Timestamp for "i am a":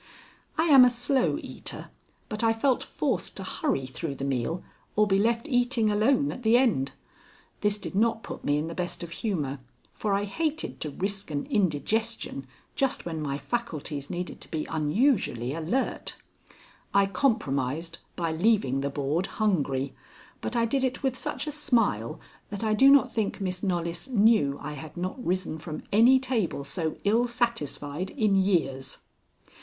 0.57-0.89